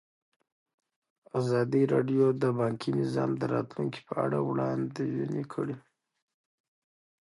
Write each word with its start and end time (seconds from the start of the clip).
ازادي 1.39 1.81
راډیو 1.93 2.25
د 2.41 2.43
بانکي 2.59 2.89
نظام 3.01 3.29
د 3.37 3.43
راتلونکې 3.53 4.01
په 4.07 4.13
اړه 4.25 4.37
وړاندوینې 4.49 5.43
کړې. 5.53 5.75